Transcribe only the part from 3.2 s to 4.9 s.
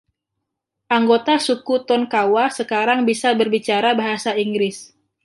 berbicara bahasa Inggris.